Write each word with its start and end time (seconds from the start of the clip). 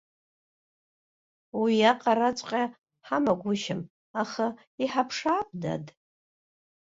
Уиаҟараҵәҟьа 1.59 2.63
ҳамагәышьам, 3.07 3.81
аха 4.21 4.45
иҳаԥшаап, 4.83 5.49
дад! 5.61 5.85